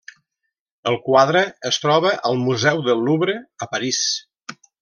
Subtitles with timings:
[0.91, 4.05] El quadre es troba al museu del Louvre, a París.